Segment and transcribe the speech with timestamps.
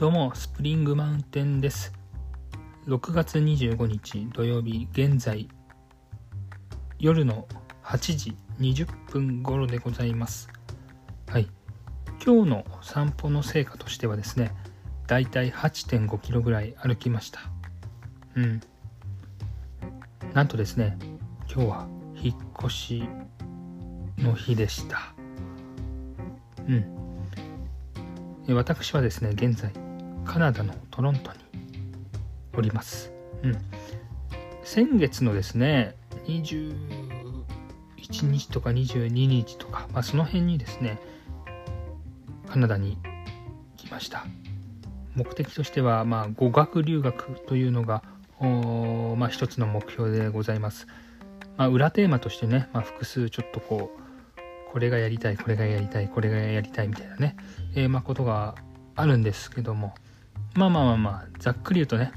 [0.00, 1.92] どうも、スプリングマウンテンです。
[2.86, 5.46] 6月25日土曜日、現在、
[6.98, 7.46] 夜の
[7.84, 10.48] 8時20分頃でございます。
[11.28, 11.50] はい。
[12.24, 14.52] 今日の散歩の成果としてはですね、
[15.06, 17.40] だいたい8.5キロぐらい歩きました。
[18.36, 18.62] うん。
[20.32, 20.96] なんとですね、
[21.46, 23.04] 今日は引っ越し
[24.16, 25.12] の日でした。
[26.66, 27.00] うん。
[28.54, 29.70] 私はですね、現在、
[30.30, 31.38] カナダのトロントに
[32.56, 33.12] おります。
[33.42, 33.58] うん。
[34.62, 35.96] 先月のですね、
[36.28, 36.72] 21
[38.30, 41.00] 日とか22日とか、まあ、その辺にですね、
[42.46, 42.96] カナダに
[43.76, 44.24] 来ました。
[45.16, 48.04] 目的としては、まあ、語学留学というのが、
[48.38, 50.86] まあ、一つの目標でございます。
[51.56, 54.00] まあ、裏テーマとしてね、まあ、複数ちょっとこう、
[54.70, 57.34] これがやりたいこれがやりたいこれがやりたいみたいなね、
[57.74, 58.54] えー、まあことが
[58.94, 59.94] あるんですけども
[60.54, 62.12] まあまあまあまあざっくり言うとね、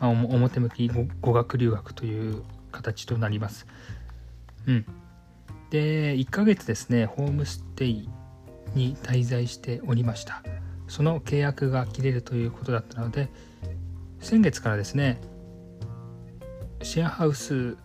[0.00, 3.66] まあ、表向き語学留学という形となります。
[4.66, 4.86] うん。
[5.70, 8.08] で1ヶ月ですねホームステイ
[8.74, 10.42] に滞在しておりました。
[10.86, 13.28] その契約が切れるということだったので
[14.20, 15.20] 先月からですね
[16.82, 17.76] シェアハウス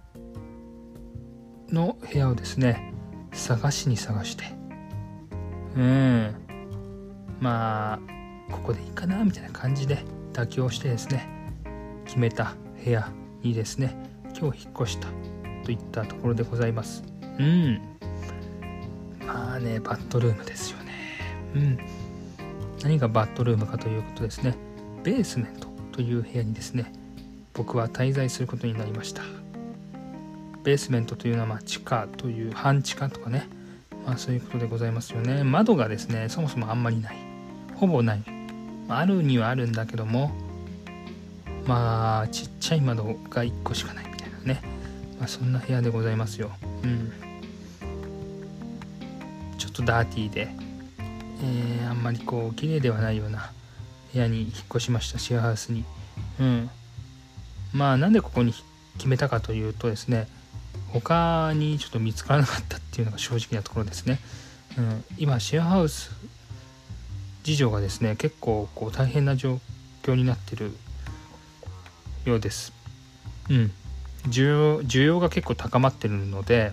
[1.69, 2.93] の部屋をですね
[3.31, 4.45] 探しに探して。
[5.75, 6.35] うん。
[7.39, 7.99] まあ
[8.51, 11.27] ここでいいかなみたいな感じで妥協してですね
[12.05, 13.09] 決めた部屋
[13.41, 13.95] にですね
[14.37, 15.07] 今日引っ越した
[15.63, 17.03] といったところでございます。
[17.39, 17.81] うん。
[19.25, 20.91] まあねバッドルームですよね。
[21.55, 21.79] うん。
[22.83, 24.55] 何がバッドルームかということですね。
[25.03, 26.91] ベースメントという部屋にですね
[27.53, 29.21] 僕は滞在することになりました。
[30.63, 33.47] ベースメントというのはま地下という半地下とかね、
[34.05, 35.43] まあ、そういうことでございますよね。
[35.43, 37.17] 窓がですねそもそもあんまりない。
[37.75, 38.23] ほぼない、
[38.89, 40.31] あ、るにはあるんだけども
[41.65, 44.61] まあちっちゃい窓が1個しかないみたいなね、
[45.19, 46.51] まあ、そんな部屋でございますよ。
[46.83, 47.11] うん。
[49.57, 50.49] ちょっとダーティーで、
[51.41, 53.51] えー、あんまりこう綺麗ではないような
[54.13, 55.85] 部屋に引っ越しましたシェアハウスに。
[56.39, 56.69] うん。
[57.71, 58.53] まあなんでここに
[58.97, 60.27] 決めたかというとですね
[60.89, 64.19] 他にちょっと見つからなかったっていうのが正直なところですね。
[64.77, 66.11] うん、今シェアハウス
[67.43, 69.59] 事情がですね結構こう大変な状
[70.01, 70.71] 況になってる
[72.25, 72.73] ようです。
[73.49, 73.71] うん、
[74.27, 76.71] 需要需要が結構高まってるので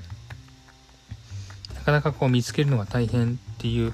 [1.75, 3.93] なかなかこう見つけるのが大変っていう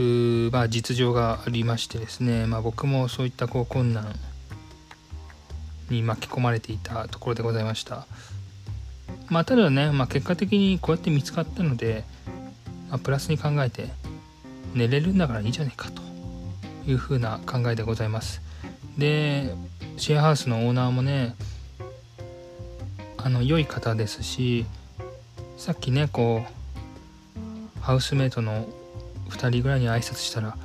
[0.00, 4.14] うまあ、実情がありましてですね、まあ、僕もそういったこう困難
[5.90, 8.06] に巻き込まれていたところでございました。
[9.28, 12.04] まあ、ただね、まあ、結果的にこうやって見つかったので、
[12.88, 13.88] まあ、プラスに考えて
[14.74, 16.02] 寝れるんだからいいじゃないかと
[16.86, 18.40] いうふうな考えでございます。
[18.96, 19.54] で
[19.96, 21.34] シェアハウスのオーナーもね
[23.16, 24.66] あの良い方ですし
[25.56, 28.66] さっきねこうハウスメイトの
[29.30, 30.56] 2人ぐらいに挨拶したら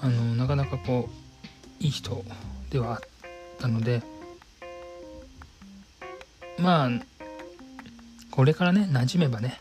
[0.00, 2.24] あのなかなかこういい人
[2.70, 3.00] ではあっ
[3.58, 4.02] たので
[6.58, 6.90] まあ
[8.30, 9.58] これからね馴染めばね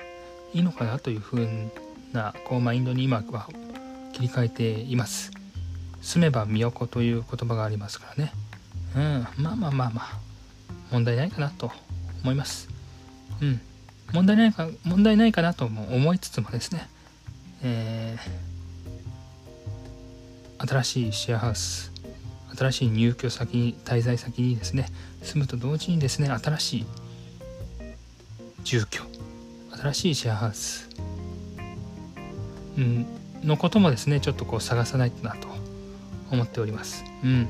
[0.53, 1.69] いいのかなというふうに
[2.13, 3.47] なこうマインドに今は
[4.13, 5.31] 切り替えています。
[6.01, 8.33] 住めば都という言葉がありますからね。
[8.95, 10.19] うんまあまあまあまあ
[10.91, 11.71] 問題ないかなと
[12.23, 12.69] 思います。
[13.41, 13.61] うん
[14.13, 16.89] 問題ないか問題ないかなとも思いつつもですね
[17.61, 21.91] えー、新しいシェアハウス
[22.57, 24.87] 新しい入居先に滞在先にですね
[25.21, 26.85] 住むと同時にですね新しい
[28.63, 29.01] 住居
[29.81, 30.89] 新しいシェアハウス、
[33.43, 35.47] のこともですねちょっとこう探さないとなと
[36.31, 37.03] 思っております。
[37.23, 37.47] うん。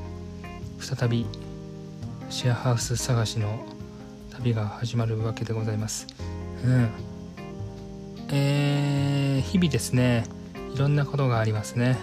[0.79, 1.25] 再び
[2.29, 3.65] シェアハウス探しの
[4.31, 6.07] 旅が始まるわけでございます。
[6.63, 6.89] うん。
[8.31, 10.25] えー、日々ですね
[10.73, 11.97] いろんなことがありますね。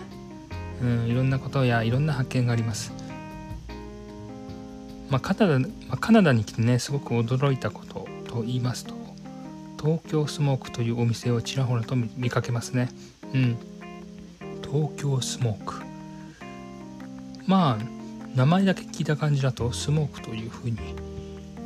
[0.83, 2.93] うん、いろんなことやいろんな発見があります。
[5.09, 8.96] まあ、カナダ、まあ、カナダに来てねすごく驚いたことと言いますと
[9.87, 12.89] 東京スモークというお店をちらほらと見かけますね。
[13.33, 13.57] うん。
[14.61, 15.75] 東京スモーク。
[17.47, 17.85] まあ
[18.35, 20.77] 名前だけ聞いた感じだとスモークというふうに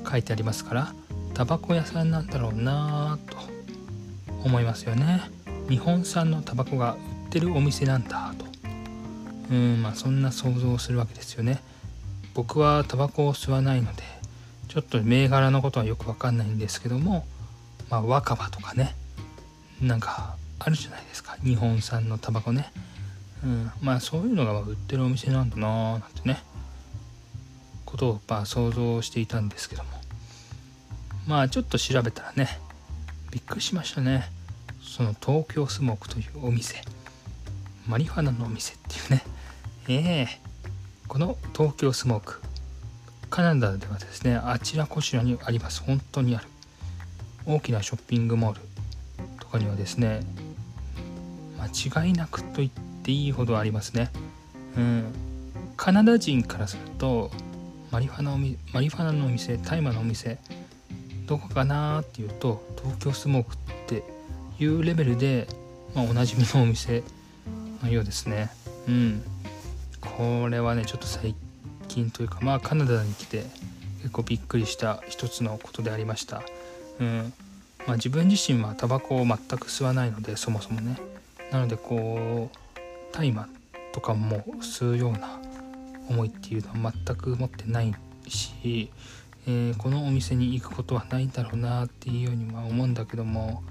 [0.06, 0.94] 書いてありますから
[1.32, 3.38] タバコ屋さんなんだろうなぁと
[4.44, 5.22] 思いますよね。
[5.70, 8.44] 日本産のタバコが売ってるお店なんだと。
[9.50, 11.62] うんまあそんな想像をするわけですよね。
[12.34, 14.02] 僕はタバコを吸わないので
[14.68, 17.26] ちょっと銘柄のことはよくわかんないんですけども
[17.90, 18.94] まあ若葉とかね。
[19.80, 21.36] なんかあるじゃないですか。
[21.42, 22.72] 日本産のタバコね。
[23.42, 26.42] うん、まあそういうのが売ってるお店なんだなーなんてね。
[27.84, 29.90] ことをまあ想像していたんですけども。
[31.26, 32.58] まあちょっと調べたらね
[33.30, 34.30] びっくりしましたね。
[34.82, 36.82] その東京スモークというお店。
[37.86, 39.24] マリファナのお店っていうね。
[39.88, 40.40] ええ。
[41.08, 42.40] この東京スモーク。
[43.30, 45.82] カナダではですねあちらこちらにあります。
[45.82, 46.46] 本当にある。
[47.46, 48.60] 大きなショッピングモール
[49.40, 50.20] とかにはですね
[51.58, 52.70] 間違いなくと言っ
[53.02, 54.10] ていいほどありますね。
[54.76, 55.04] うん。
[55.76, 57.30] カナダ人からすると
[57.90, 58.36] マリファナ
[58.72, 60.38] マリファナのお店大麻のお店
[61.26, 64.02] どこかなーっていうと東京スモークって
[64.58, 65.46] いうレベルで、
[65.94, 67.02] まあ、おなじみのお店
[67.82, 68.50] のようですね。
[68.88, 69.22] うん。
[70.00, 71.34] これはねちょっと最
[71.88, 73.44] 近というかまあカナダに来て
[73.98, 76.42] 結構びっくりした一つのことでありました。
[77.00, 77.32] うん。
[77.86, 80.96] まあ、自分自身はタバコを全く吸わないのでそもそもね。
[81.50, 82.58] なのでこう
[83.12, 83.48] 大麻
[83.92, 85.40] とかも吸うような
[86.08, 87.94] 思いっていうのは全く持ってない
[88.28, 88.90] し、
[89.46, 93.62] えー、このお店に行くことはないんだろうなっていうようには思うんだけども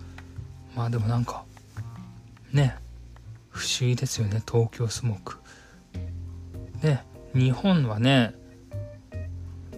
[0.75, 1.43] まあでもなんか
[2.51, 2.75] ね
[3.49, 4.41] 不思議ですよね。
[4.49, 5.37] 東京スモーク。
[6.81, 7.03] ね
[7.33, 8.33] 日本はね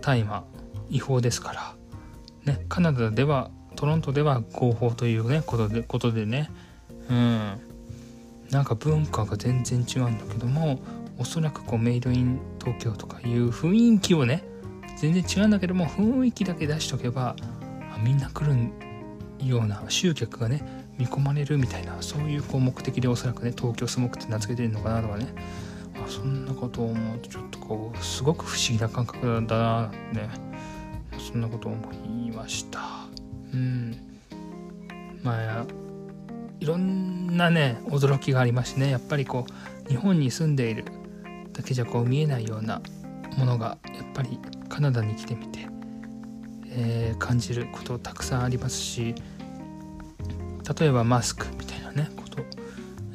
[0.01, 0.44] 大麻
[0.89, 1.81] 違法ですから。
[2.45, 6.49] ねカナダではトロントでは合法というねことでことでね。
[7.09, 7.59] うん。
[8.51, 10.81] なんか文化が全然違うんだけども
[11.17, 14.43] おそらくこうメイドイン東京とかいう雰囲気をね
[14.97, 17.35] 全然違うんだけども雰囲気だけ出しとけば
[18.03, 20.61] みんな来るような集客がね
[20.97, 25.33] 見込まれるみたいなそういうこう目的でおそらくね東京スモークって名付けてるのかなとかね。
[26.03, 30.50] あそんなことを思うとちょっとこうすごく不思議な感覚だなね。
[31.31, 31.94] そんなことを思
[32.28, 32.80] いました。
[33.54, 33.95] うん。
[35.24, 35.66] まあ
[36.60, 38.89] いろんなね驚きがありましてね。
[38.89, 39.45] やっぱりこ
[39.86, 40.86] う日本に住んでいる
[41.54, 42.81] だけじゃこう見えないような
[43.38, 44.39] ものがやっぱり
[44.69, 45.68] カナダに来てみて、
[46.68, 49.16] えー、感じることたくさんありますし
[50.80, 52.38] 例えばマスクみたいなねこと。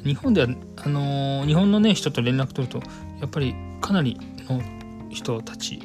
[0.03, 0.47] 日本では
[0.77, 2.79] あのー、日本のね人と連絡取ると
[3.19, 4.17] やっぱりかなり
[4.49, 4.61] の
[5.09, 5.79] 人たち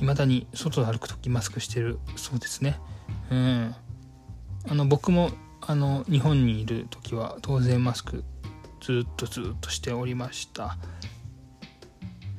[0.00, 2.78] いまだに外で歩く時マスクしてるそうですね。
[3.30, 3.74] うん。
[4.68, 5.30] あの僕も
[5.60, 8.24] あの日本にいる時は当然マスク
[8.80, 10.76] ずっとずっとしておりました。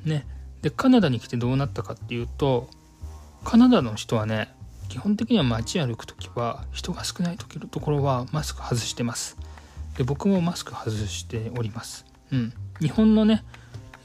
[0.06, 0.26] ね。
[0.62, 2.70] でカナダに来てどうなったかっていうと
[3.44, 4.54] カナダの人はね
[4.90, 9.38] 基本的には街歩く時は人が少ない時のところはマスク外してます。
[9.98, 12.06] で僕もマスク外しております。
[12.32, 12.54] うん。
[12.80, 13.44] 日本のね、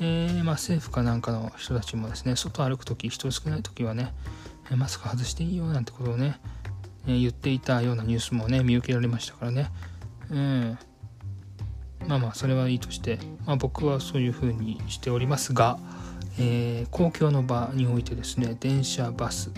[0.05, 4.13] え、まあ、政府かなんかの人たちもですね外歩く時人少ない時はね
[4.77, 6.39] マスク外していいよなんてことをね、
[7.07, 9.71] え、言っていたようなニュースもね見受けられましたからね。
[10.31, 10.79] うん
[12.07, 15.79] まあまあそれはいいとして、まあ、僕はそういうふうにしておりますが、
[16.39, 19.51] えー、公共の場においてですね電車バス、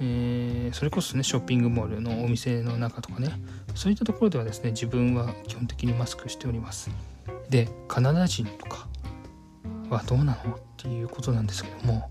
[0.00, 3.30] えー、それこそねショッピングモールのお店の中とかね
[3.74, 6.90] そういったところではですね自分は基本的にマスクしております。
[7.48, 8.89] でカナダ人とか
[9.90, 10.54] はどうなの？
[10.54, 12.10] っていうことなんですけども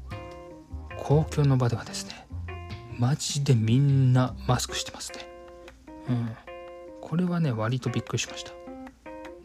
[0.97, 2.27] 公共の場ではですね
[2.97, 5.27] マジでみんなマスクしてますね。
[6.09, 6.35] うん。
[7.01, 8.51] これはね割とびっくりしました。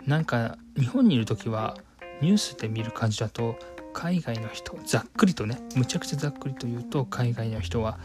[0.07, 1.79] なんか日本にいる時は
[2.21, 3.57] ニュースで見る感じだと
[3.93, 7.99] 海外の人ざっくりとねむちゃくちゃざっくりと言うと海外の人は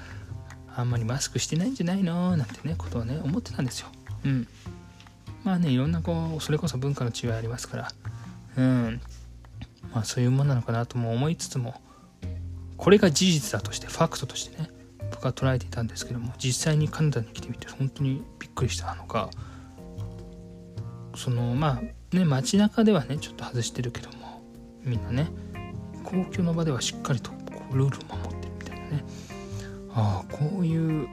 [0.76, 2.38] あんまりマスクしてないんじゃないの？
[2.38, 3.88] なんてねことをね思ってたんですよ。
[4.24, 4.48] うん。
[5.44, 7.92] まあねいろんなこうそれこそ文化の違いありますから。
[8.58, 9.02] うん。
[9.94, 11.82] まあそういうものなのかなとも思いつつも
[12.78, 14.70] これが事実だとしてファクトとしてね
[15.12, 19.30] 僕は捉えていたんですけども実際にカナダに来てみて本当にびっくりしたのが
[21.16, 24.42] そのまあね街中ではねちょっと外してるけども
[24.84, 25.30] みんなね
[26.04, 27.38] 公共の場ではしっかりとこ
[27.72, 29.04] うルールを守ってるみたいなね。
[29.92, 31.08] ああこういう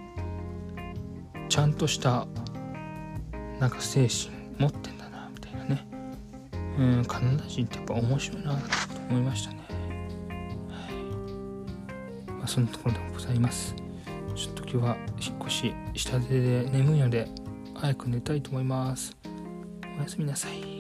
[1.48, 2.26] ちゃんとした
[3.58, 4.95] なんか精神持ってね
[6.78, 8.60] うんカナダ人ってやっぱ面白いなと
[9.08, 9.60] 思いましたね。
[10.68, 10.88] は
[12.28, 12.32] い。
[12.32, 13.74] まあそんなところでございます。
[14.34, 17.28] ちょっと今日は引っ越し下手で眠いので
[17.74, 19.16] 早く寝たいと思います。
[19.98, 20.75] おやすみなさい。